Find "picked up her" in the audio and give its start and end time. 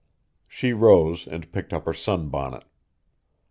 1.51-1.93